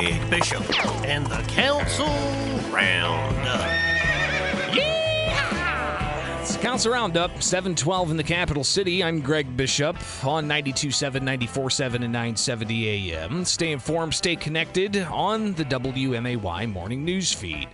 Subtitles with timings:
[0.00, 0.62] Bishop
[1.04, 2.06] and the Council
[2.72, 3.70] Roundup.
[6.62, 9.04] Council Roundup, 712 in the capital city.
[9.04, 13.44] I'm Greg Bishop on 92.7, 94.7, and 970 AM.
[13.44, 17.68] Stay informed, stay connected on the WMAY morning news feed.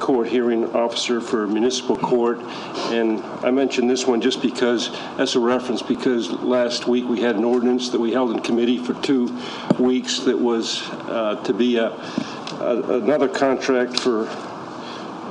[0.00, 2.40] court hearing officer for municipal court.
[2.90, 7.36] And I mentioned this one just because, as a reference, because last week we had
[7.36, 9.38] an ordinance that we held in committee for two
[9.78, 14.26] weeks that was uh, to be a, a, another contract for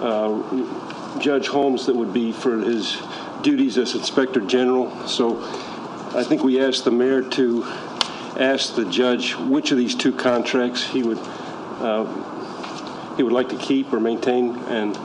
[0.02, 3.02] uh, Judge Holmes that would be for his
[3.42, 5.08] duties as Inspector General.
[5.08, 5.42] So
[6.16, 7.64] I think we asked the mayor to
[8.40, 12.06] ask the judge which of these two contracts he would uh,
[13.20, 14.98] he would like to keep or maintain, and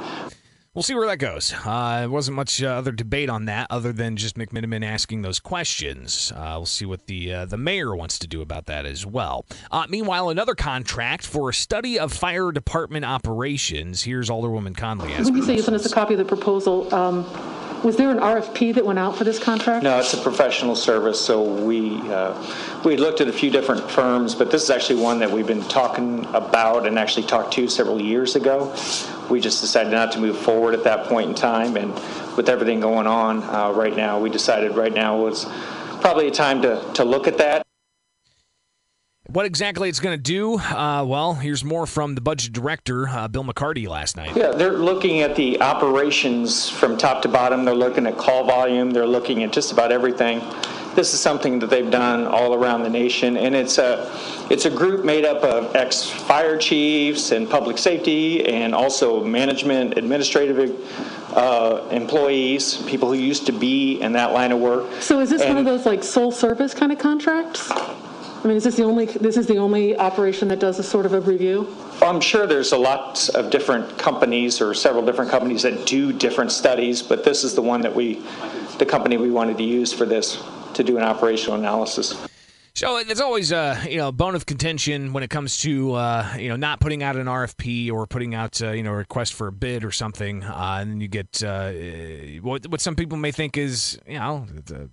[0.75, 1.55] We'll see where that goes.
[1.65, 5.39] Uh, there wasn't much uh, other debate on that, other than just McMenamin asking those
[5.39, 6.33] questions.
[6.35, 9.47] Uh, we'll see what the uh, the mayor wants to do about that as well.
[9.71, 14.03] Uh, meanwhile, another contract for a study of fire department operations.
[14.03, 15.13] Here's Alderwoman Conley.
[15.13, 17.25] When you say you sent us a copy of the proposal, um,
[17.85, 19.83] was there an RFP that went out for this contract?
[19.83, 22.35] No, it's a professional service, so we, uh,
[22.83, 25.63] we looked at a few different firms, but this is actually one that we've been
[25.65, 28.75] talking about and actually talked to several years ago.
[29.29, 31.93] We just decided not to move forward at that point in time, and
[32.37, 35.45] with everything going on uh, right now, we decided right now was
[36.01, 37.64] probably a time to, to look at that.
[39.35, 40.61] What exactly it's going to do?
[40.61, 44.37] Uh, well, here's more from the budget director, uh, Bill McCarty, last night.
[44.37, 47.65] Yeah, they're looking at the operations from top to bottom.
[47.65, 48.93] They're looking at call volume.
[48.93, 50.41] They're looking at just about everything.
[50.95, 54.09] This is something that they've done all around the nation, and it's a
[54.51, 59.99] it's a group made up of ex fire chiefs and public safety, and also management,
[59.99, 60.79] administrative
[61.35, 65.03] uh, employees, people who used to be in that line of work.
[65.03, 67.73] So is this one of those like sole service kind of contracts?
[68.45, 71.07] I mean, is this the only, this is the only operation that does a sort
[71.07, 71.75] of a review?
[72.03, 76.53] I'm sure there's a lot of different companies or several different companies that do different
[76.53, 78.23] studies, but this is the one that we,
[78.79, 80.43] the company we wanted to use for this
[80.75, 82.23] to do an operational analysis.
[82.75, 86.49] So there's always a you know bone of contention when it comes to uh, you
[86.49, 89.47] know not putting out an RFP or putting out uh, you know a request for
[89.47, 91.71] a bid or something, uh, and then you get uh,
[92.43, 94.45] what what some people may think is you know.
[94.67, 94.91] The,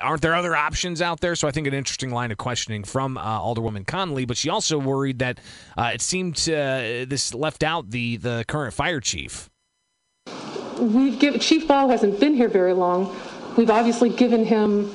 [0.00, 1.34] Aren't there other options out there?
[1.34, 4.78] So I think an interesting line of questioning from uh, Alderwoman Conley, but she also
[4.78, 5.38] worried that
[5.76, 9.50] uh, it seemed uh, this left out the the current fire chief.
[10.78, 13.14] We've Chief Ball hasn't been here very long.
[13.56, 14.92] We've obviously given him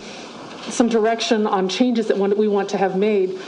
[0.63, 3.39] some direction on changes that we want to have made.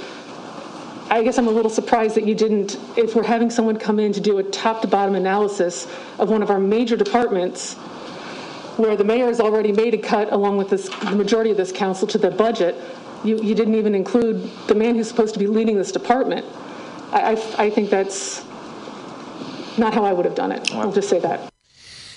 [1.10, 4.14] I guess I'm a little surprised that you didn't, if we're having someone come in
[4.14, 5.86] to do a top-to-bottom analysis
[6.20, 7.76] of one of our major departments,
[8.82, 11.72] where the mayor has already made a cut along with this, the majority of this
[11.72, 12.76] council to the budget,
[13.24, 16.46] you, you didn't even include the man who's supposed to be leading this department.
[17.12, 18.46] I, I, I think that's
[19.78, 20.74] not how I would have done it.
[20.74, 21.51] I'll just say that.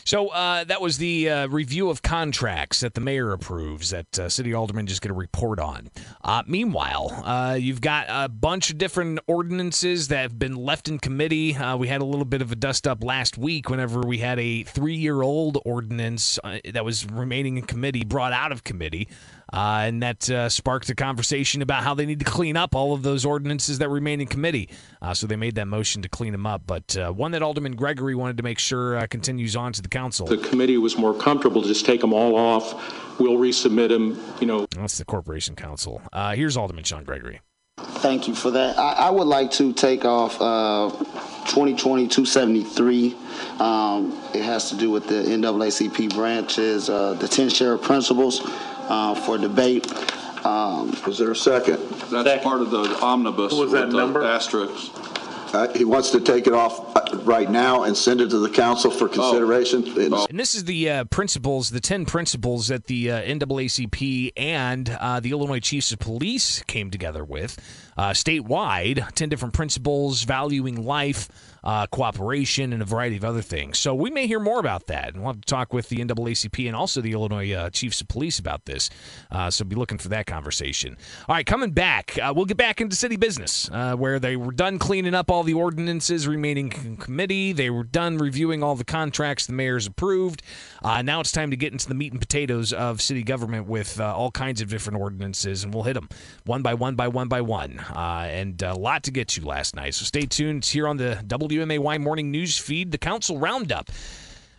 [0.06, 4.28] So uh, that was the uh, review of contracts that the mayor approves that uh,
[4.28, 5.88] city aldermen just get a report on.
[6.22, 10.98] Uh, meanwhile, uh, you've got a bunch of different ordinances that have been left in
[10.98, 11.56] committee.
[11.56, 14.38] Uh, we had a little bit of a dust up last week whenever we had
[14.38, 16.38] a three year old ordinance
[16.70, 19.08] that was remaining in committee brought out of committee.
[19.52, 22.92] Uh, and that uh, sparked a conversation about how they need to clean up all
[22.92, 24.68] of those ordinances that remain in committee.
[25.00, 26.62] Uh, so they made that motion to clean them up.
[26.66, 30.26] But one that Alderman Gregory wanted to make sure continues on to the council.
[30.26, 32.74] The committee was more comfortable to just take them all off.
[33.20, 34.66] We'll resubmit them, you know.
[34.76, 36.02] That's the Corporation Counsel.
[36.12, 37.40] Uh, here's Alderman Shawn Gregory.
[37.78, 38.76] Thank you for that.
[38.76, 40.90] I, I would like to take off uh,
[41.46, 43.60] 2020-273.
[43.60, 49.14] Um, it has to do with the NAACP branches, uh, the 10 shared principles uh,
[49.14, 49.86] for debate.
[50.44, 51.78] Um, Is there a second?
[52.10, 53.52] That's part of the omnibus.
[53.52, 54.22] What was that with the number?
[54.22, 54.90] Asterisks.
[55.54, 58.50] Uh, He wants to take it off uh, right now and send it to the
[58.50, 59.86] council for consideration.
[59.86, 64.88] It's- And this is the uh, principles, the 10 principles that the uh, NAACP and
[65.00, 67.56] uh, the Illinois Chiefs of Police came together with.
[67.96, 71.28] Uh, statewide 10 different principles valuing life,
[71.64, 73.78] uh, cooperation, and a variety of other things.
[73.78, 75.14] So we may hear more about that.
[75.14, 78.08] And we'll have to talk with the NAACP and also the Illinois uh, Chiefs of
[78.08, 78.90] Police about this.
[79.30, 80.96] Uh, so be looking for that conversation.
[81.26, 84.52] All right, coming back, uh, we'll get back into city business uh, where they were
[84.52, 87.52] done cleaning up all the ordinances remaining in committee.
[87.52, 90.42] They were done reviewing all the contracts the mayor's approved.
[90.82, 94.30] Now it's time to get into the meat and potatoes of city government with all
[94.30, 96.08] kinds of different ordinances, and we'll hit them
[96.44, 97.80] one by one by one by one.
[97.94, 99.94] And a lot to get to last night.
[99.94, 100.58] So stay tuned.
[100.58, 101.22] It's here on the
[101.54, 103.90] WMAY morning news feed, the Council Roundup.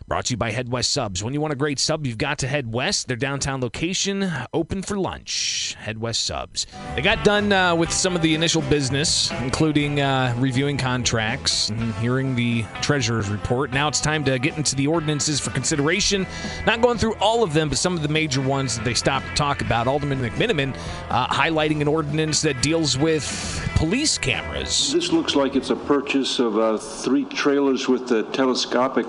[0.08, 1.24] Brought to you by Head West Subs.
[1.24, 3.08] When you want a great sub, you've got to head west.
[3.08, 5.74] Their downtown location, open for lunch.
[5.80, 6.68] Head West Subs.
[6.94, 11.92] They got done uh, with some of the initial business, including uh, reviewing contracts and
[11.94, 13.72] hearing the treasurer's report.
[13.72, 16.24] Now it's time to get into the ordinances for consideration.
[16.66, 19.26] Not going through all of them, but some of the major ones that they stopped
[19.26, 19.88] to talk about.
[19.88, 20.78] Alderman McMenamin
[21.10, 23.26] uh, highlighting an ordinance that deals with
[23.74, 24.92] police cameras.
[24.92, 29.06] This looks like it's a purchase of uh, three trailers with the telescopic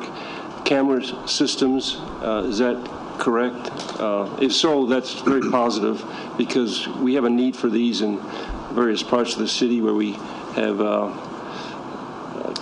[0.68, 1.96] camera systems.
[2.22, 2.78] Uh, Is that
[3.18, 3.72] correct?
[4.00, 6.04] Uh, If so, that's very positive
[6.38, 8.20] because we have a need for these in
[8.74, 10.12] various parts of the city where we
[10.56, 11.08] have uh,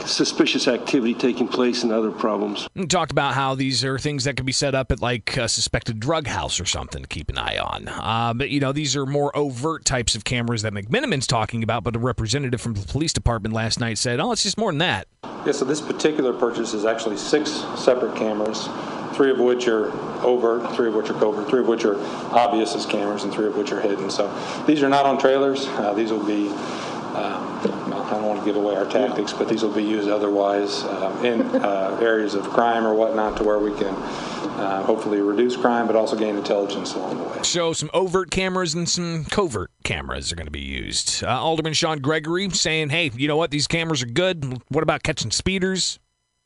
[0.06, 2.68] suspicious activity taking place and other problems.
[2.76, 5.48] We talked about how these are things that could be set up at like a
[5.48, 7.88] suspected drug house or something to keep an eye on.
[7.88, 11.84] Uh, but, you know, these are more overt types of cameras that McMenamin's talking about,
[11.84, 14.80] but a representative from the police department last night said, oh, it's just more than
[14.80, 15.08] that.
[15.46, 18.68] Yeah, so this particular purchase is actually six separate cameras,
[19.16, 19.92] three of which are
[20.24, 21.98] overt, three of which are covert, three of which are
[22.34, 24.10] obvious as cameras, and three of which are hidden.
[24.10, 24.28] So
[24.66, 25.68] these are not on trailers.
[25.68, 29.50] Uh, these will be, um, well, I don't want to give away our tactics, but
[29.50, 33.60] these will be used otherwise uh, in uh, areas of crime or whatnot to where
[33.60, 37.42] we can uh, hopefully reduce crime, but also gain intelligence along the way.
[37.42, 41.24] So some overt cameras and some covert cameras are going to be used.
[41.24, 43.52] Uh, Alderman Shawn Gregory saying, hey, you know what?
[43.52, 44.62] These cameras are good.
[44.70, 46.00] What about catching speeders?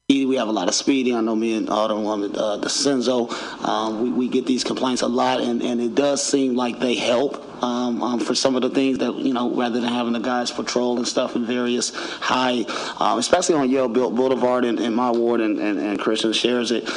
[0.09, 1.15] We have a lot of speeding.
[1.15, 3.31] I know me and Alderman uh, DiCenso,
[3.63, 6.95] um, we, we get these complaints a lot, and, and it does seem like they
[6.95, 10.19] help um, um, for some of the things that, you know, rather than having the
[10.19, 12.65] guys patrol and stuff in various high,
[12.99, 16.71] um, especially on Yale Built Boulevard in, in my ward, and, and, and Christian shares
[16.71, 16.89] it.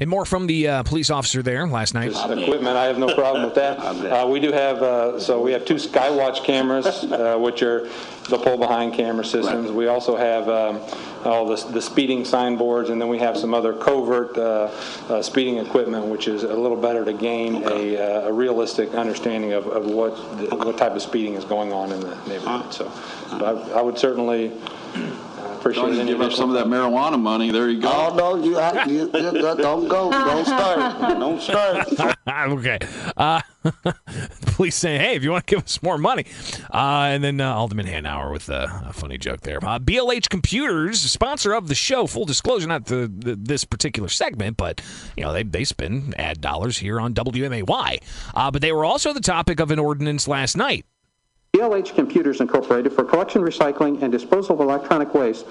[0.00, 2.10] And more from the uh, police officer there last night.
[2.10, 3.78] equipment, I have no problem with that.
[4.16, 7.88] Uh, we do have, uh, so we have two Skywatch cameras, uh, which are
[8.28, 9.70] the pull-behind camera systems.
[9.70, 10.80] We also have um,
[11.26, 14.70] all the, the speeding signboards, and then we have some other covert uh,
[15.08, 19.52] uh, speeding equipment, which is a little better to gain a, uh, a realistic understanding
[19.52, 22.72] of, of what the, what type of speeding is going on in the neighborhood.
[22.72, 22.90] So,
[23.30, 24.52] but I, I would certainly
[24.94, 25.25] uh,
[25.70, 27.50] appreciate Don't any give up some of that marijuana money.
[27.50, 27.90] There you go.
[27.90, 30.10] Oh, no, you, I, you, you don't go.
[30.10, 31.18] Don't start.
[31.18, 32.16] Don't start.
[32.28, 32.78] okay.
[33.16, 33.40] Uh,
[34.46, 36.26] police saying, hey, if you want to give us more money.
[36.72, 39.58] Uh, and then uh, Alderman Hanauer with a, a funny joke there.
[39.58, 44.56] Uh, BLH Computers, sponsor of the show, full disclosure, not the, the, this particular segment,
[44.56, 44.80] but,
[45.16, 48.02] you know, they, they spend ad dollars here on WMAY.
[48.34, 50.86] Uh, but they were also the topic of an ordinance last night.
[51.56, 55.46] BLH Computers Incorporated for collection, recycling, and disposal of electronic waste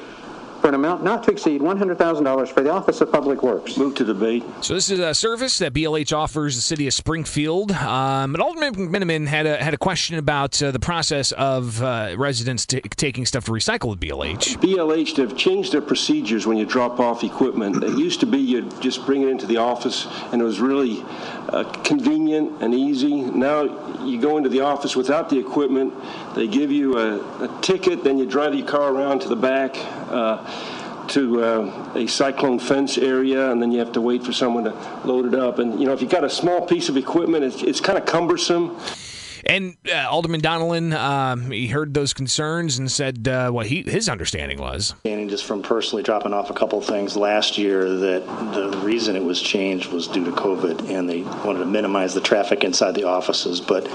[0.65, 3.77] for an amount not to exceed $100,000 for the Office of Public Works.
[3.77, 4.43] Move to debate.
[4.61, 7.71] So this is a service that BLH offers the city of Springfield.
[7.71, 12.15] Um, but Alderman McMenamin had a had a question about uh, the process of uh,
[12.17, 14.57] residents t- taking stuff to recycle with BLH.
[14.57, 17.83] BLH, they've changed their procedures when you drop off equipment.
[17.83, 21.03] It used to be you'd just bring it into the office, and it was really
[21.49, 23.21] uh, convenient and easy.
[23.21, 25.93] Now you go into the office without the equipment.
[26.35, 29.77] They give you a, a ticket, then you drive your car around to the back.
[30.11, 34.63] Uh, to uh, a cyclone fence area, and then you have to wait for someone
[34.63, 35.59] to load it up.
[35.59, 38.05] And you know, if you've got a small piece of equipment, it's, it's kind of
[38.05, 38.75] cumbersome.
[39.47, 44.09] And uh, Alderman Donelan, um, he heard those concerns and said uh, what he his
[44.09, 44.95] understanding was.
[45.05, 48.25] And just from personally dropping off a couple of things last year, that
[48.55, 52.21] the reason it was changed was due to COVID, and they wanted to minimize the
[52.21, 53.61] traffic inside the offices.
[53.61, 53.87] But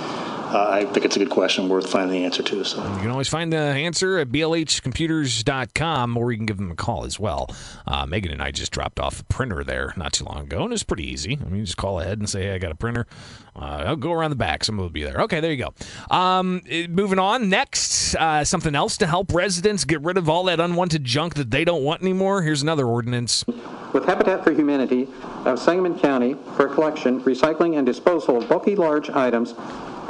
[0.50, 2.64] uh, I think it's a good question worth finding the answer to.
[2.64, 6.75] So you can always find the answer at blhcomputers.com, or you can give them a
[6.75, 7.49] call as well.
[7.87, 10.73] Uh, Megan and I just dropped off a printer there not too long ago, and
[10.73, 11.38] it's pretty easy.
[11.40, 13.07] I mean, you just call ahead and say, "Hey, I got a printer."
[13.54, 14.64] Uh, I'll go around the back.
[14.64, 15.21] Someone will be there.
[15.23, 15.75] Okay, there you go.
[16.14, 17.49] Um, moving on.
[17.49, 21.50] Next, uh, something else to help residents get rid of all that unwanted junk that
[21.50, 22.42] they don't want anymore.
[22.42, 23.45] Here's another ordinance.
[23.92, 25.09] With Habitat for Humanity
[25.45, 29.54] of Sangamon County for collection, recycling, and disposal of bulky large items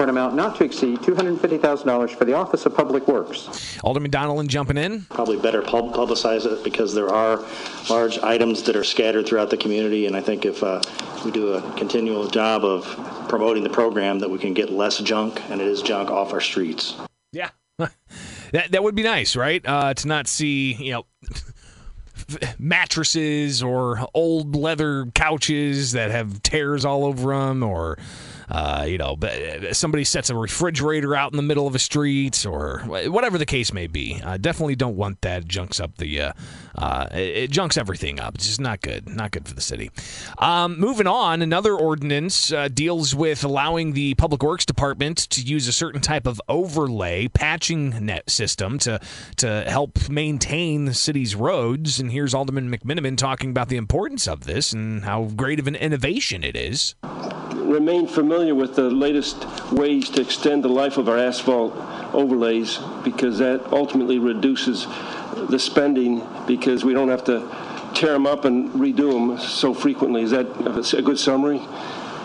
[0.01, 3.79] for an amount not to exceed $250,000 for the Office of Public Works.
[3.85, 5.03] Alderman Donelan jumping in.
[5.11, 7.45] Probably better pub- publicize it because there are
[7.91, 10.81] large items that are scattered throughout the community, and I think if uh,
[11.23, 12.87] we do a continual job of
[13.29, 16.41] promoting the program, that we can get less junk, and it is junk, off our
[16.41, 16.97] streets.
[17.33, 17.51] Yeah.
[17.77, 19.61] that, that would be nice, right?
[19.67, 21.07] Uh, to not see, you know,
[22.59, 27.99] mattresses or old leather couches that have tears all over them or
[28.51, 32.45] uh, you know, uh, somebody sets a refrigerator out in the middle of a street
[32.45, 34.21] or whatever the case may be.
[34.25, 35.47] Uh, definitely don't want that.
[35.47, 36.33] Junks up the, uh,
[36.77, 38.35] uh, it junks everything up.
[38.35, 39.09] It's just not good.
[39.09, 39.91] Not good for the city.
[40.39, 45.69] Um, moving on, another ordinance uh, deals with allowing the Public Works Department to use
[45.69, 49.01] a certain type of overlay patching net system to
[49.37, 52.01] to help maintain the city's roads.
[52.01, 55.77] And here's Alderman McMenamin talking about the importance of this and how great of an
[55.77, 56.95] innovation it is.
[57.71, 61.73] Remain familiar with the latest ways to extend the life of our asphalt
[62.13, 64.89] overlays because that ultimately reduces
[65.49, 67.49] the spending because we don't have to
[67.95, 70.23] tear them up and redo them so frequently.
[70.23, 70.49] Is that
[70.95, 71.63] a good summary?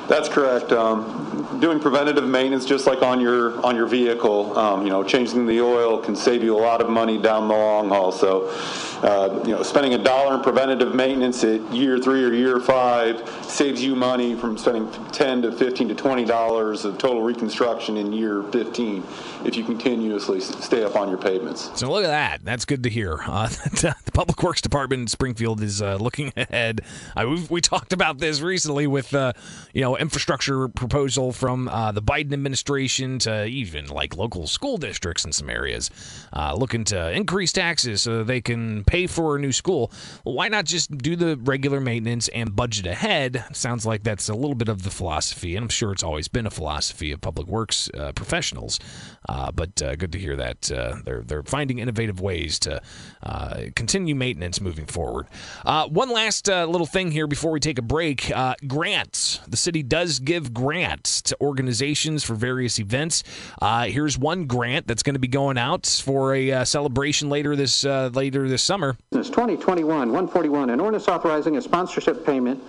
[0.08, 0.72] That's correct.
[0.72, 5.46] Um, doing preventative maintenance, just like on your on your vehicle, um, you know, changing
[5.46, 8.12] the oil can save you a lot of money down the long haul.
[8.12, 8.50] So,
[9.04, 13.28] uh, you know, spending a dollar in preventative maintenance at year three or year five
[13.44, 18.14] saves you money from spending 10 to 15 to 20 dollars of total reconstruction in
[18.14, 19.04] year 15
[19.46, 21.70] if you continuously stay up on your pavements.
[21.76, 22.44] So look at that.
[22.44, 23.20] That's good to hear.
[23.22, 26.82] Uh, the Public Works Department in Springfield is uh, looking ahead.
[27.50, 29.34] we talked about this recently with uh,
[29.74, 35.26] you know infrastructure proposal from uh, the Biden administration to even like local school districts
[35.26, 35.90] in some areas
[36.34, 39.92] uh, looking to increase taxes so they can pay for a new school.
[40.24, 43.44] Why not just do the regular maintenance and budget ahead?
[43.54, 46.46] Sounds like that's a little bit of the philosophy, and I'm sure it's always been
[46.46, 48.80] a philosophy of public works uh, professionals.
[49.28, 52.82] Uh, but uh, good to hear that uh, they're they're finding innovative ways to
[53.24, 55.28] uh, continue maintenance moving forward.
[55.90, 58.32] one last little thing here before we take a break:
[58.68, 59.40] grants.
[59.48, 63.24] The city does give grants to organizations for various events.
[63.86, 68.48] here's one grant that's going to be going out for a celebration later this later
[68.48, 68.75] this summer.
[69.12, 72.62] It's 2021 141, an ordinance authorizing a sponsorship payment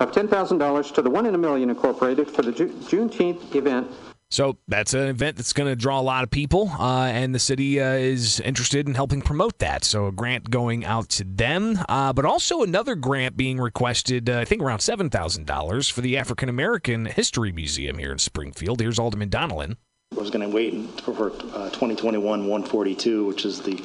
[0.00, 3.88] of $10,000 to the One in a Million Incorporated for the Ju- Juneteenth event
[4.32, 7.38] so that's an event that's going to draw a lot of people, uh, and the
[7.38, 9.84] city uh, is interested in helping promote that.
[9.84, 14.38] So a grant going out to them, uh, but also another grant being requested, uh,
[14.38, 18.80] I think around $7,000 for the African American History Museum here in Springfield.
[18.80, 19.76] Here's Alderman Donelan.
[20.16, 23.82] I was going to wait for 2021-142, uh, which is the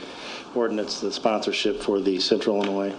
[0.55, 2.93] ordinance, the sponsorship for the Central Illinois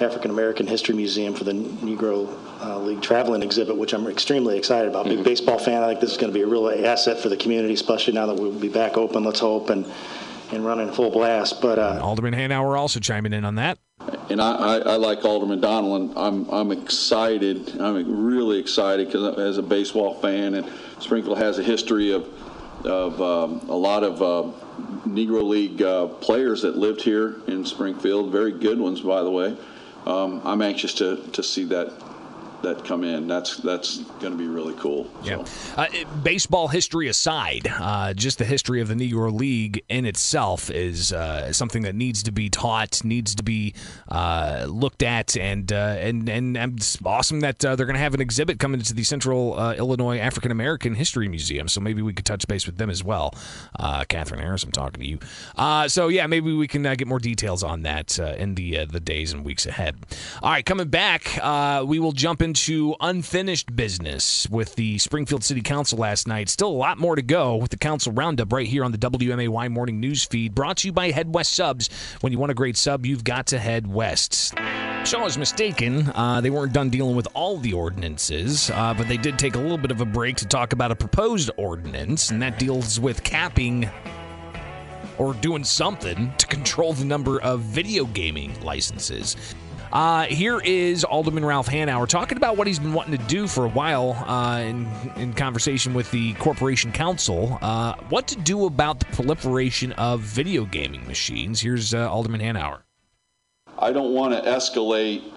[0.00, 2.28] African American History Museum for the Negro
[2.60, 5.04] uh, League traveling exhibit, which I'm extremely excited about.
[5.04, 5.22] Big mm-hmm.
[5.22, 5.82] baseball fan.
[5.82, 8.26] I think this is going to be a real asset for the community, especially now
[8.26, 9.24] that we'll be back open.
[9.24, 9.90] Let's hope and
[10.52, 11.60] and running full blast.
[11.62, 13.78] But uh, Alderman Hanauer also chiming in on that.
[14.28, 16.12] And I, I, I like Alderman Donelan.
[16.14, 17.80] I'm I'm excited.
[17.80, 22.28] I'm really excited because as a baseball fan, and Springfield has a history of
[22.84, 24.52] of um, a lot of uh,
[25.08, 28.30] Negro League uh, players that lived here in Springfield.
[28.30, 29.56] Very good ones, by the way
[30.06, 31.92] um, I'm anxious to, to see that
[32.62, 33.28] that come in.
[33.28, 35.10] That's that's going to be really cool.
[35.22, 35.44] Yeah.
[35.76, 35.86] Uh,
[36.22, 41.52] baseball history aside, uh, just the history of the Negro League in itself is uh,
[41.52, 43.74] something that needs to be taught, needs to be
[44.08, 48.00] uh, looked at, and uh, and and, and it's awesome that uh, they're going to
[48.00, 51.68] have an exhibit coming to the Central Illinois African American History Museum.
[51.68, 53.34] So maybe we could touch base with them as well.
[54.08, 55.88] Catherine Harris, I'm talking to you.
[55.88, 59.44] so yeah, maybe we can get more details on that in the the days and
[59.44, 59.96] weeks ahead.
[60.42, 61.38] All right, coming back,
[61.86, 66.48] we will jump into into unfinished business with the Springfield City Council last night.
[66.48, 69.70] Still a lot more to go with the council roundup right here on the WMAY
[69.70, 70.54] morning news feed.
[70.54, 71.90] Brought to you by Head West Subs.
[72.22, 74.54] When you want a great sub, you've got to head west.
[75.04, 76.10] Shaw is mistaken.
[76.14, 79.58] Uh, they weren't done dealing with all the ordinances, uh, but they did take a
[79.58, 83.22] little bit of a break to talk about a proposed ordinance, and that deals with
[83.22, 83.86] capping
[85.18, 89.36] or doing something to control the number of video gaming licenses.
[89.96, 93.64] Uh, here is Alderman Ralph Hanauer talking about what he's been wanting to do for
[93.64, 94.86] a while uh, in,
[95.16, 97.58] in conversation with the Corporation Counsel.
[97.62, 101.62] Uh, what to do about the proliferation of video gaming machines.
[101.62, 102.80] Here's uh, Alderman Hanauer.
[103.78, 105.32] I don't want to escalate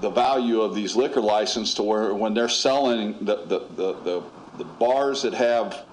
[0.00, 4.22] the value of these liquor licenses to where when they're selling the, the, the, the,
[4.56, 5.84] the bars that have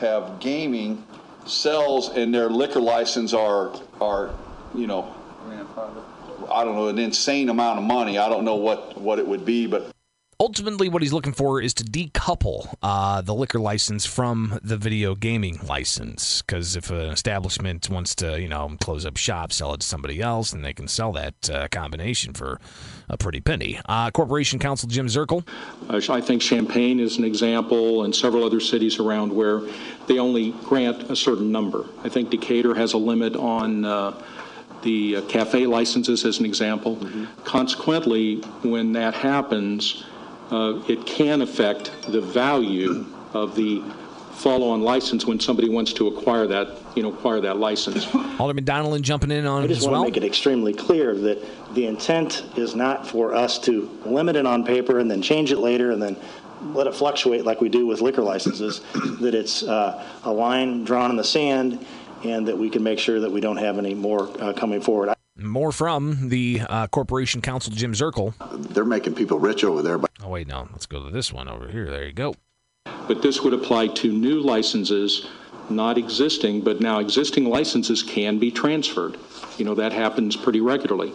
[0.00, 1.04] have gaming
[1.46, 4.34] sells and their liquor license are are
[4.74, 5.14] you know
[6.50, 8.18] I don't know an insane amount of money.
[8.18, 9.92] I don't know what what it would be, but
[10.40, 15.14] ultimately what he's looking for is to decouple uh, the liquor license from the video
[15.14, 16.42] gaming license.
[16.42, 20.20] Because if an establishment wants to you know close up shop sell it to somebody
[20.20, 22.60] else then they can sell that uh, combination for
[23.08, 23.80] a pretty penny.
[23.86, 25.46] Uh, corporation counsel jim zerkle
[26.10, 29.60] i think champaign is an example and several other cities around where
[30.08, 31.84] they only grant a certain number.
[32.02, 34.20] I think decatur has a limit on uh,
[34.82, 36.96] the uh, cafe licenses as an example.
[36.96, 37.24] Mm-hmm.
[37.44, 40.04] Consequently, when that happens,
[40.50, 43.04] uh, it can affect the value
[43.34, 43.82] of the
[44.38, 48.06] follow-on license when somebody wants to acquire that, you know, acquire that license.
[48.38, 50.02] Alderman Donelan jumping in on I it just as want well.
[50.04, 51.44] to make it extremely clear that
[51.74, 55.58] the intent is not for us to limit it on paper and then change it
[55.58, 56.16] later and then
[56.72, 58.80] let it fluctuate like we do with liquor licenses.
[59.20, 61.84] that it's uh, a line drawn in the sand,
[62.24, 65.14] and that we can make sure that we don't have any more uh, coming forward.
[65.36, 68.34] More from the uh, Corporation Counsel, Jim Zerkle.
[68.74, 69.96] They're making people rich over there.
[69.98, 71.88] But oh wait, no, let's go to this one over here.
[71.90, 72.34] There you go.
[73.06, 75.28] But this would apply to new licenses,
[75.70, 79.16] not existing, but now existing licenses can be transferred.
[79.56, 81.12] You know, that happens pretty regularly.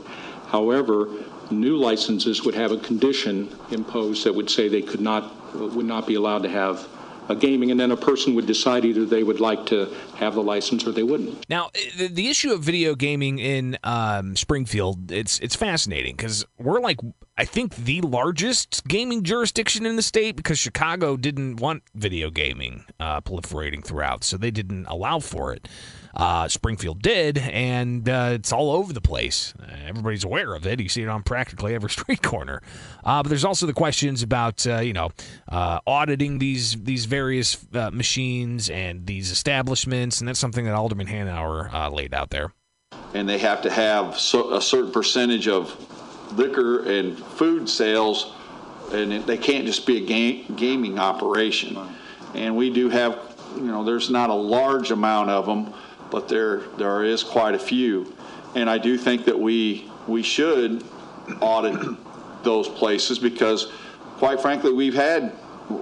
[0.48, 1.10] However,
[1.51, 6.07] new licenses would have a condition imposed that would say they could not, would not
[6.07, 6.88] be allowed to have
[7.29, 10.43] a gaming, and then a person would decide either they would like to have the
[10.43, 11.47] license or they wouldn't.
[11.49, 16.79] Now, the, the issue of video gaming in um, Springfield, it's it's fascinating because we're
[16.79, 16.99] like,
[17.38, 22.86] I think the largest gaming jurisdiction in the state because Chicago didn't want video gaming
[22.99, 25.67] uh, proliferating throughout, so they didn't allow for it.
[26.15, 29.53] Uh, Springfield did, and uh, it's all over the place.
[29.88, 30.79] Everybody's aware of it.
[30.79, 32.62] You see it on practically every street corner.
[33.03, 35.09] Uh, but there's also the questions about uh, you know
[35.49, 41.08] uh, auditing these these various uh, machines and these establishments, and that's something that Alderman
[41.08, 42.54] Hanauer uh, laid out there.
[43.13, 45.78] And they have to have so, a certain percentage of
[46.36, 48.34] liquor and food sales,
[48.91, 51.78] and it, they can't just be a gaming operation.
[52.34, 53.19] And we do have,
[53.58, 55.73] you know, there's not a large amount of them
[56.13, 58.13] but there there is quite a few,
[58.54, 60.84] and I do think that we we should
[61.41, 61.97] audit
[62.43, 63.71] those places because,
[64.19, 65.36] quite frankly, we've had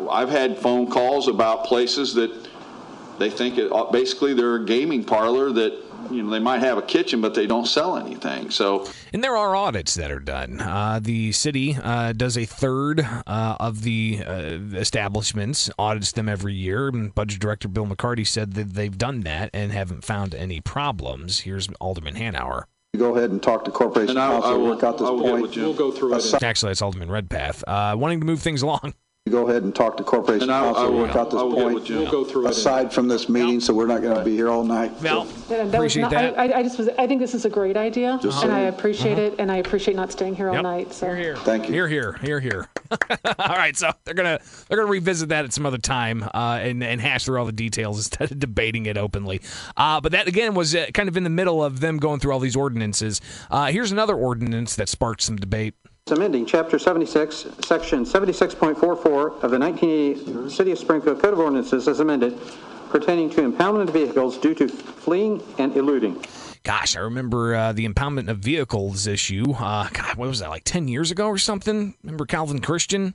[0.09, 2.31] I've had phone calls about places that
[3.19, 5.73] they think it, basically they're a gaming parlor that
[6.09, 8.49] you know they might have a kitchen but they don't sell anything.
[8.49, 10.59] So and there are audits that are done.
[10.59, 14.33] Uh, the city uh, does a third uh, of the uh,
[14.77, 16.87] establishments audits them every year.
[16.87, 21.41] And budget director bill mccarty said that they've done that and haven't found any problems.
[21.41, 22.63] Here's alderman hanauer.
[22.97, 25.55] Go ahead and talk to corporation counsel will, work out this point.
[25.55, 26.43] we'll go through it.
[26.43, 27.63] Actually that's alderman redpath.
[27.65, 28.93] Uh, wanting to move things along
[29.31, 31.89] go ahead and talk to corporation counsel and work out this point.
[31.89, 34.63] We'll go through aside from this meeting, so we're not going to be here all
[34.63, 34.91] night.
[34.97, 36.37] Val, that appreciate not, that.
[36.37, 36.89] I, I just was.
[36.97, 38.69] I think this is a great idea, Just and I saying.
[38.73, 40.63] appreciate it, and I appreciate not staying here all Yep.
[40.63, 40.93] night.
[40.93, 41.35] So Here, here.
[41.37, 41.75] Thank you.
[41.75, 42.67] You're here, here, here, here.
[43.39, 46.83] all right, so they're gonna they're gonna revisit that at some other time uh, and
[46.83, 49.41] and hash through all the details instead of debating it openly.
[49.77, 52.33] Uh, but that again was uh, kind of in the middle of them going through
[52.33, 53.21] all these ordinances.
[53.49, 55.73] Uh, here's another ordinance that sparked some debate.
[56.09, 62.01] Amending Chapter 76, Section 76.44 of the 1980 City of Springfield Code of Ordinances as
[62.01, 62.37] amended
[62.89, 66.21] pertaining to impoundment of vehicles due to fleeing and eluding.
[66.63, 69.53] Gosh, I remember uh, the impoundment of vehicles issue.
[69.53, 71.95] Uh, God, what was that, like 10 years ago or something?
[72.03, 73.13] Remember Calvin Christian?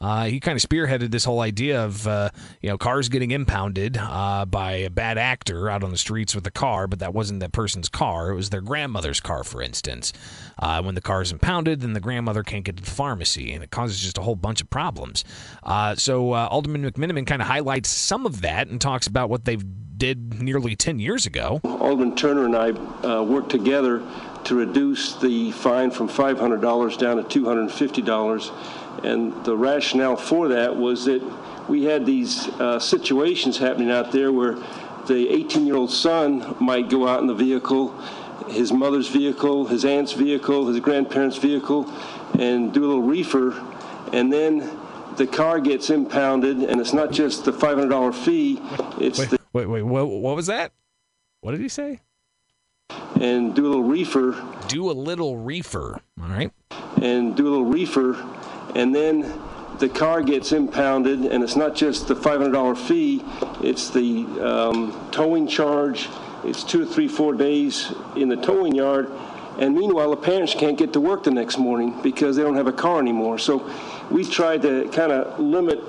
[0.00, 2.30] Uh, he kind of spearheaded this whole idea of uh,
[2.60, 6.46] you know cars getting impounded uh, by a bad actor out on the streets with
[6.46, 10.12] a car, but that wasn't that person's car; it was their grandmother's car, for instance.
[10.58, 13.62] Uh, when the car is impounded, then the grandmother can't get to the pharmacy, and
[13.62, 15.24] it causes just a whole bunch of problems.
[15.62, 19.44] Uh, so uh, Alderman McMenamin kind of highlights some of that and talks about what
[19.44, 19.64] they've
[19.96, 21.60] did nearly 10 years ago.
[21.64, 24.02] Alderman Turner and I worked together
[24.44, 28.83] to reduce the fine from $500 down to $250.
[29.02, 31.22] And the rationale for that was that
[31.68, 34.56] we had these uh, situations happening out there where
[35.06, 37.90] the 18 year old son might go out in the vehicle,
[38.48, 41.90] his mother's vehicle, his aunt's vehicle, his grandparents' vehicle,
[42.38, 43.52] and do a little reefer.
[44.12, 44.78] And then
[45.16, 48.60] the car gets impounded, and it's not just the $500 fee,
[49.00, 49.40] it's wait, the.
[49.52, 50.72] Wait, wait, what, what was that?
[51.40, 52.00] What did he say?
[53.20, 54.44] And do a little reefer.
[54.68, 56.00] Do a little reefer.
[56.20, 56.50] All right.
[57.00, 58.14] And do a little reefer,
[58.74, 59.40] and then
[59.78, 63.24] the car gets impounded, and it's not just the $500 fee,
[63.60, 66.08] it's the um, towing charge.
[66.44, 69.10] It's two or three, four days in the towing yard.
[69.58, 72.66] And meanwhile, the parents can't get to work the next morning because they don't have
[72.66, 73.38] a car anymore.
[73.38, 73.70] So
[74.10, 75.80] we've tried to kind of limit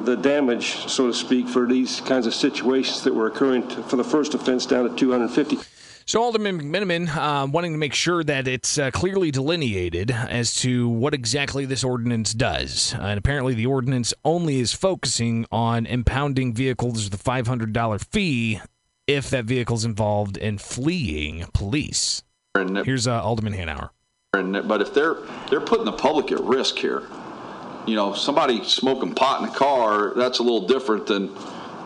[0.00, 3.96] the damage, so to speak, for these kinds of situations that were occurring to, for
[3.96, 5.58] the first offense down to 250.
[6.08, 10.88] So Alderman McMenamin uh, wanting to make sure that it's uh, clearly delineated as to
[10.88, 12.94] what exactly this ordinance does.
[12.98, 18.58] And apparently, the ordinance only is focusing on impounding vehicles with a $500 fee
[19.06, 22.22] if that vehicle's involved in fleeing police.
[22.54, 23.90] Here's uh, Alderman Hanauer.
[24.32, 25.18] But if they're
[25.50, 27.02] they're putting the public at risk here,
[27.86, 31.34] you know, somebody smoking pot in a car, that's a little different than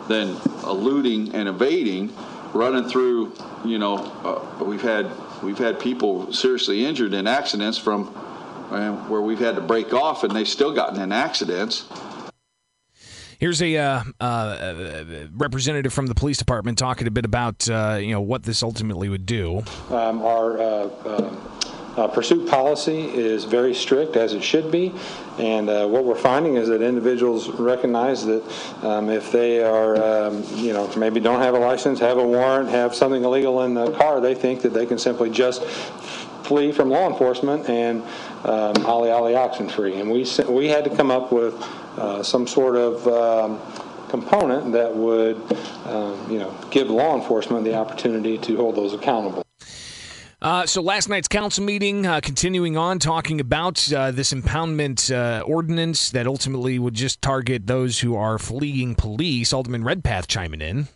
[0.06, 2.12] than eluding and evading,
[2.54, 3.32] running through.
[3.64, 5.10] You know, uh, we've had
[5.42, 8.08] we've had people seriously injured in accidents from
[8.70, 11.86] uh, where we've had to break off, and they've still gotten in accidents.
[13.38, 14.94] Here's a uh, uh,
[15.32, 19.08] representative from the police department talking a bit about uh, you know what this ultimately
[19.08, 19.64] would do.
[19.90, 20.88] Um, our
[21.96, 24.92] uh, uh, uh, pursuit policy is very strict, as it should be,
[25.38, 28.42] and what we're finding is that individuals recognize that
[28.82, 32.68] um, if they are, um, you know, maybe don't have a license, have a warrant,
[32.68, 35.64] have something illegal in the car, they think that they can simply just
[36.44, 38.02] flee from law enforcement and
[38.44, 39.94] um, ollie ollie oxen free.
[40.00, 41.54] And we we had to come up with
[41.96, 43.60] uh, some sort of um,
[44.08, 45.36] component that would,
[45.86, 49.44] um, you know, give law enforcement the opportunity to hold those accountable.
[50.42, 55.40] Uh, so last night's council meeting, uh, continuing on talking about uh, this impoundment uh,
[55.42, 59.52] ordinance that ultimately would just target those who are fleeing police.
[59.52, 60.88] Alderman Redpath chiming in.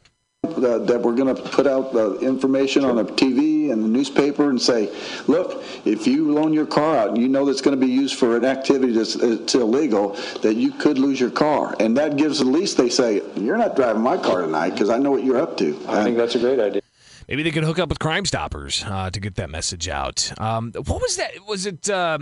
[0.43, 4.51] Uh, that we're going to put out the information on the TV and the newspaper
[4.51, 4.93] and say,
[5.29, 8.17] look, if you loan your car out and you know that's going to be used
[8.17, 11.77] for an activity that's, that's illegal, that you could lose your car.
[11.79, 14.99] And that gives at least they say, you're not driving my car tonight because I
[14.99, 15.79] know what you're up to.
[15.89, 16.83] I think that's a great idea.
[17.29, 20.33] Maybe they could hook up with Crime Stoppers uh, to get that message out.
[20.41, 21.33] Um, what was that?
[21.47, 21.89] Was it?
[21.89, 22.19] Uh,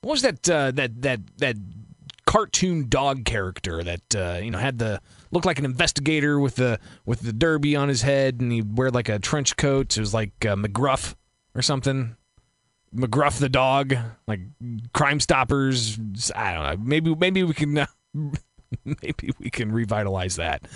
[0.00, 0.48] what was that?
[0.48, 1.56] Uh, that that that
[2.26, 6.78] cartoon dog character that uh, you know had the looked like an investigator with the
[7.04, 9.96] with the derby on his head, and he'd wear like a trench coat.
[9.96, 11.14] It was like uh, McGruff
[11.54, 12.16] or something.
[12.94, 13.94] McGruff the dog,
[14.26, 14.40] like
[14.94, 15.98] Crime Stoppers.
[16.34, 16.76] I don't know.
[16.84, 17.86] Maybe maybe we can.
[18.84, 20.66] Maybe we can revitalize that.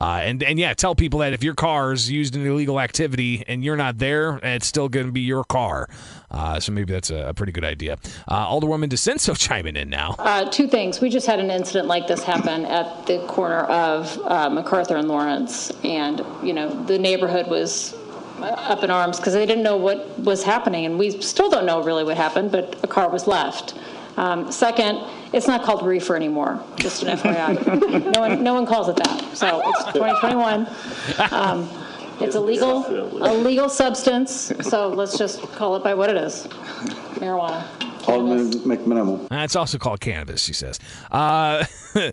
[0.00, 3.44] Uh, and and yeah, tell people that if your car is used in illegal activity
[3.48, 5.88] and you're not there, it's still going to be your car.
[6.30, 7.98] Uh, so maybe that's a, a pretty good idea.
[8.28, 10.14] Uh, Alderwoman DiCenso chiming in now.
[10.18, 11.00] Uh, two things.
[11.00, 15.08] We just had an incident like this happen at the corner of uh, MacArthur and
[15.08, 17.94] Lawrence, and you know the neighborhood was
[18.42, 21.82] up in arms because they didn't know what was happening, and we still don't know
[21.82, 22.52] really what happened.
[22.52, 23.74] But a car was left.
[24.20, 25.02] Um, second,
[25.32, 26.62] it's not called reefer anymore.
[26.76, 28.12] Just an FYI.
[28.14, 29.34] no one, no one calls it that.
[29.34, 30.68] So it's 2021.
[31.32, 31.66] Um,
[32.20, 32.84] it's a legal,
[33.24, 34.52] a legal substance.
[34.60, 36.46] So let's just call it by what it is:
[37.16, 37.64] marijuana.
[38.06, 39.26] Alderman McMenamin.
[39.42, 40.78] It's also called cannabis, she says.
[41.10, 41.64] Uh,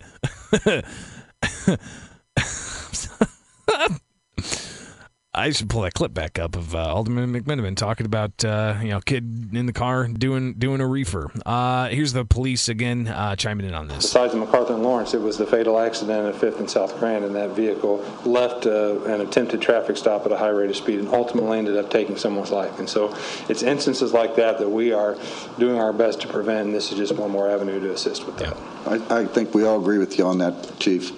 [5.37, 8.89] I should pull that clip back up of uh, Alderman McMenamin talking about uh, you
[8.89, 11.31] know kid in the car doing doing a reefer.
[11.45, 13.97] Uh, here's the police again uh, chiming in on this.
[13.97, 17.23] Besides the MacArthur and Lawrence, it was the fatal accident at Fifth and South Grand,
[17.23, 20.97] and that vehicle left uh, an attempted traffic stop at a high rate of speed
[20.97, 22.79] and ultimately ended up taking someone's life.
[22.79, 23.15] And so
[23.47, 25.15] it's instances like that that we are
[25.59, 28.39] doing our best to prevent, and this is just one more avenue to assist with
[28.39, 28.57] that.
[28.87, 31.11] I, I think we all agree with you on that, Chief.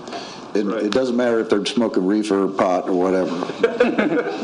[0.55, 3.29] It, it doesn't matter if they're smoking reefer or pot or whatever.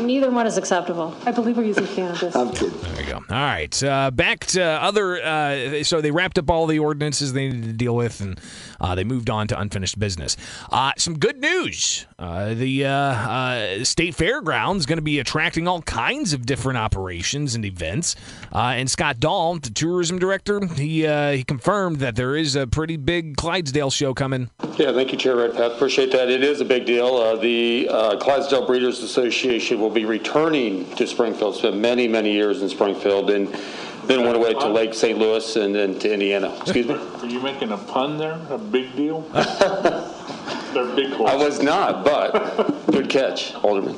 [0.02, 1.16] Neither one is acceptable.
[1.26, 2.34] I believe we're using cannabis.
[2.36, 2.78] I'm kidding.
[2.80, 3.16] There we go.
[3.16, 5.20] All right, uh, back to other.
[5.20, 8.40] Uh, so they wrapped up all the ordinances they needed to deal with, and
[8.80, 10.36] uh, they moved on to unfinished business.
[10.70, 15.82] Uh, some good news: uh, the uh, state fairgrounds is going to be attracting all
[15.82, 18.14] kinds of different operations and events.
[18.52, 23.36] and Scott Dahl, the tourism director, he he confirmed that there is a pretty big
[23.36, 24.50] Clydesdale show coming.
[24.76, 25.72] Yeah, thank you, Chair Redpath.
[25.72, 26.30] Appreciate appreciate that.
[26.30, 27.16] It is a big deal.
[27.16, 31.56] Uh, the uh, Clydesdale Breeders Association will be returning to Springfield.
[31.56, 33.48] Spent many, many years in Springfield, and
[34.04, 35.18] then went away to Lake St.
[35.18, 36.54] Louis and then to Indiana.
[36.60, 36.94] Excuse me.
[36.96, 38.38] Are you making a pun there?
[38.50, 39.22] A big deal?
[40.74, 41.34] They're big horses.
[41.34, 43.96] I was not, but good catch, Alderman.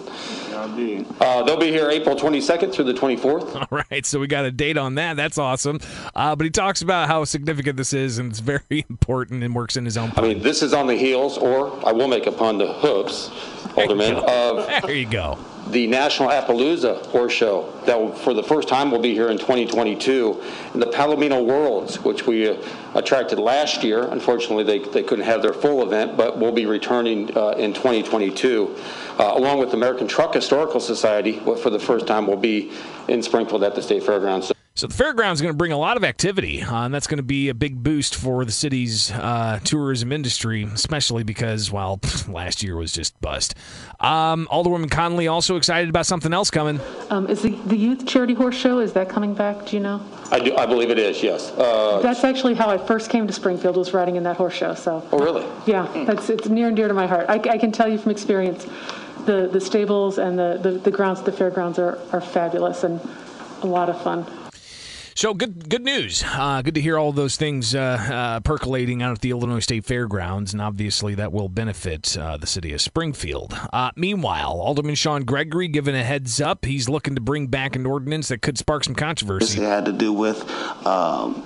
[1.21, 3.55] Uh, they'll be here April 22nd through the 24th.
[3.73, 5.17] All right, so we got a date on that.
[5.17, 5.81] That's awesome.
[6.15, 9.77] Uh, but he talks about how significant this is, and it's very important, and works
[9.77, 10.13] in his own.
[10.17, 13.31] I mean, this is on the heels, or I will make a pun to hoops,
[13.77, 15.39] Alderman, of there you go.
[15.71, 19.37] The National Appaloosa Horse Show that will, for the first time will be here in
[19.37, 22.57] 2022, and the Palomino Worlds, which we uh,
[22.95, 24.05] attracted last year.
[24.05, 28.77] Unfortunately, they, they couldn't have their full event, but will be returning uh, in 2022,
[29.19, 31.39] uh, along with the American Truck Historical Society.
[31.39, 32.73] For the first time, will be
[33.07, 34.49] in Springfield at the State Fairgrounds.
[34.49, 37.17] So the fairgrounds is going to bring a lot of activity, uh, and that's going
[37.17, 42.63] to be a big boost for the city's uh, tourism industry, especially because, well, last
[42.63, 43.55] year was just bust.
[43.99, 46.81] Um, Alderwoman Conley also excited about something else coming.
[47.11, 50.01] Um, is the, the youth charity horse show, is that coming back, do you know?
[50.31, 50.57] I do.
[50.57, 51.23] I believe it is.
[51.23, 51.51] Yes.
[51.53, 54.75] Uh, That's actually how I first came to Springfield, was riding in that horse show,
[54.75, 55.07] so.
[55.11, 55.45] oh, really?
[55.67, 57.27] Yeah, that's, it's near and dear to my heart.
[57.29, 58.67] I, I can tell you from experience,
[59.25, 63.01] the, the stables and the, the, the grounds at the fairgrounds are, are fabulous and
[63.63, 64.25] a lot of fun.
[65.19, 66.23] So good, good news.
[66.25, 69.85] Uh, good to hear all those things uh, uh, percolating out at the Illinois State
[69.85, 73.53] Fairgrounds, and obviously that will benefit uh, the city of Springfield.
[73.73, 76.65] Uh, meanwhile, Alderman Shawn Gregory given a heads up.
[76.65, 79.61] He's looking to bring back an ordinance that could spark some controversy.
[79.61, 80.49] It had to do with
[80.87, 81.45] um,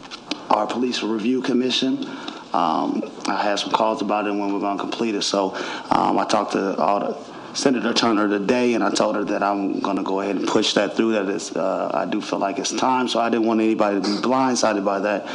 [0.51, 2.07] our police review commission.
[2.53, 5.23] Um, I had some calls about it when we we're going to complete it.
[5.23, 5.55] So
[5.91, 9.81] um, I talked to all the Senator Turner today, and I told her that I'm
[9.81, 11.13] going to go ahead and push that through.
[11.13, 14.03] That is, uh, I do feel like it's time, so I didn't want anybody to
[14.03, 15.27] be blindsided by that.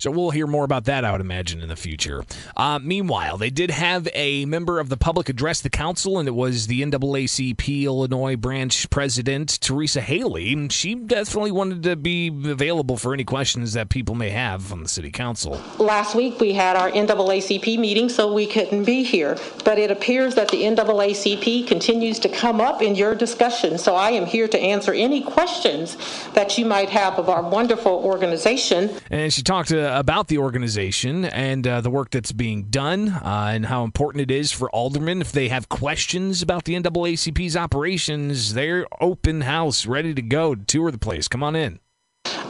[0.00, 2.24] So we'll hear more about that, I would imagine, in the future.
[2.56, 6.34] Uh, meanwhile, they did have a member of the public address the council, and it
[6.34, 10.68] was the NAACP Illinois branch president, Teresa Haley.
[10.70, 14.88] She definitely wanted to be available for any questions that people may have on the
[14.88, 15.60] city council.
[15.78, 19.36] Last week we had our NAACP meeting, so we couldn't be here.
[19.66, 23.76] But it appears that the NAACP continues to come up in your discussion.
[23.76, 25.98] So I am here to answer any questions
[26.32, 28.88] that you might have of our wonderful organization.
[29.10, 33.50] And she talked to about the organization and uh, the work that's being done uh,
[33.52, 35.20] and how important it is for aldermen.
[35.20, 40.64] If they have questions about the NAACP's operations, they're open house, ready to go to
[40.64, 41.28] tour the place.
[41.28, 41.80] Come on in.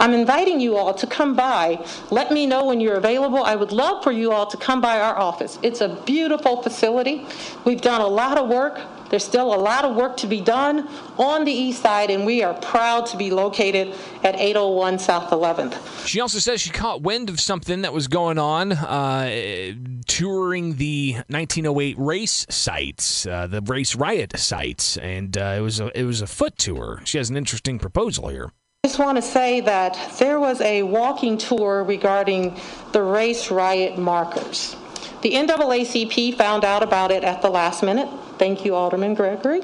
[0.00, 1.86] I'm inviting you all to come by.
[2.10, 3.44] Let me know when you're available.
[3.44, 5.58] I would love for you all to come by our office.
[5.62, 7.26] It's a beautiful facility.
[7.64, 8.80] We've done a lot of work.
[9.10, 12.44] There's still a lot of work to be done on the east side, and we
[12.44, 16.06] are proud to be located at 801 South 11th.
[16.06, 19.72] She also says she caught wind of something that was going on uh,
[20.06, 25.98] touring the 1908 race sites, uh, the race riot sites, and uh, it was a
[25.98, 27.02] it was a foot tour.
[27.04, 28.52] She has an interesting proposal here.
[28.84, 32.56] I just want to say that there was a walking tour regarding
[32.92, 34.76] the race riot markers.
[35.22, 38.08] The NAACP found out about it at the last minute.
[38.40, 39.60] Thank you, Alderman Gregory.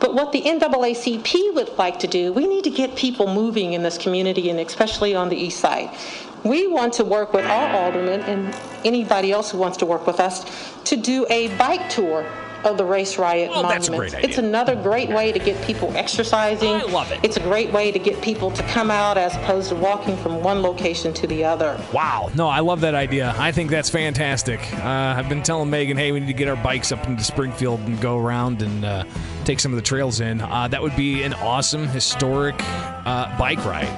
[0.00, 3.84] But what the NAACP would like to do, we need to get people moving in
[3.84, 5.96] this community and especially on the east side.
[6.42, 8.52] We want to work with our aldermen and
[8.84, 10.44] anybody else who wants to work with us
[10.86, 12.26] to do a bike tour
[12.64, 13.88] of the race riot well, monuments.
[13.88, 14.28] That's a great idea.
[14.28, 16.74] It's another great way to get people exercising.
[16.74, 17.20] I love it.
[17.22, 20.42] It's a great way to get people to come out as opposed to walking from
[20.42, 21.80] one location to the other.
[21.92, 22.30] Wow.
[22.34, 23.34] No, I love that idea.
[23.38, 24.60] I think that's fantastic.
[24.74, 27.80] Uh, I've been telling Megan, hey, we need to get our bikes up into Springfield
[27.80, 29.04] and go around and uh,
[29.44, 30.40] take some of the trails in.
[30.40, 33.88] Uh, that would be an awesome historic uh, bike ride.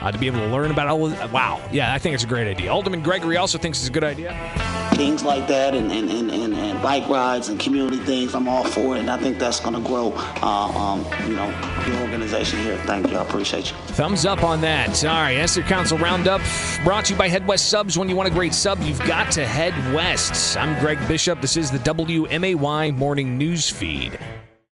[0.00, 2.28] Uh, to be able to learn about all of, wow yeah i think it's a
[2.28, 6.10] great idea alderman gregory also thinks it's a good idea things like that and, and,
[6.10, 9.60] and, and, bike rides and community things i'm all for it and i think that's
[9.60, 11.50] going to grow uh, um, you know
[11.86, 12.76] the organization here.
[12.78, 13.76] Thank you i appreciate you.
[13.94, 15.04] Thumbs up on that.
[15.04, 16.40] All right esther council roundup
[16.84, 17.98] brought to you by head west subs.
[17.98, 20.56] When you want a great sub you've got to head west.
[20.56, 21.40] I'm greg bishop.
[21.40, 24.18] This is the wmay morning news feed